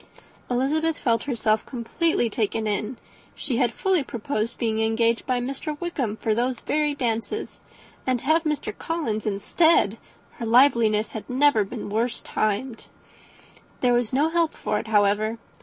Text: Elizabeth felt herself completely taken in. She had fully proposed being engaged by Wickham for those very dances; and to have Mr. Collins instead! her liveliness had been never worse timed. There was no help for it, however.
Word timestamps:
Elizabeth 0.49 0.97
felt 0.97 1.25
herself 1.25 1.63
completely 1.63 2.27
taken 2.27 2.65
in. 2.65 2.97
She 3.35 3.57
had 3.57 3.71
fully 3.71 4.03
proposed 4.03 4.57
being 4.57 4.81
engaged 4.81 5.27
by 5.27 5.39
Wickham 5.79 6.17
for 6.17 6.33
those 6.33 6.59
very 6.61 6.95
dances; 6.95 7.59
and 8.07 8.19
to 8.19 8.25
have 8.25 8.41
Mr. 8.41 8.75
Collins 8.75 9.27
instead! 9.27 9.99
her 10.39 10.45
liveliness 10.47 11.11
had 11.11 11.27
been 11.27 11.37
never 11.37 11.63
worse 11.63 12.19
timed. 12.23 12.87
There 13.81 13.93
was 13.93 14.11
no 14.11 14.29
help 14.29 14.55
for 14.55 14.79
it, 14.79 14.87
however. 14.87 15.37